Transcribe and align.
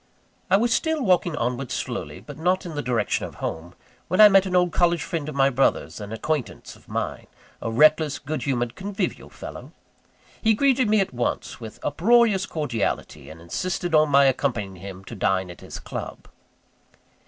I 0.49 0.57
was 0.57 0.73
still 0.73 1.03
walking 1.03 1.35
onward 1.35 1.69
slowly, 1.71 2.21
but 2.21 2.35
not 2.39 2.65
in 2.65 2.73
the 2.73 2.81
direction 2.81 3.25
of 3.27 3.35
home, 3.35 3.75
when 4.07 4.19
I 4.19 4.29
met 4.29 4.47
an 4.47 4.55
old 4.55 4.71
college 4.71 5.03
friend 5.03 5.29
of 5.29 5.35
my 5.35 5.51
brother's, 5.51 5.99
and 6.01 6.11
an 6.11 6.17
acquaintance 6.17 6.75
of 6.75 6.87
mine 6.87 7.27
a 7.61 7.69
reckless, 7.69 8.17
good 8.17 8.41
humoured, 8.41 8.73
convivial 8.75 9.29
fellow. 9.29 9.73
He 10.41 10.55
greeted 10.55 10.89
me 10.89 11.01
at 11.01 11.13
once, 11.13 11.59
with 11.59 11.77
uproarious 11.83 12.47
cordiality; 12.47 13.29
and 13.29 13.39
insisted 13.39 13.93
on 13.93 14.09
my 14.09 14.25
accompanying 14.25 14.77
him 14.77 15.03
to 15.05 15.13
dine 15.13 15.51
at 15.51 15.61
his 15.61 15.77
club. 15.77 16.27